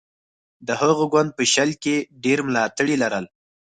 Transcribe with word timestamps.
د 0.67 0.69
هغه 0.79 1.03
ګوند 1.13 1.29
په 1.37 1.43
شل 1.53 1.69
کې 1.83 1.95
ډېر 2.23 2.37
ملاتړي 2.47 2.95
لرل. 3.03 3.25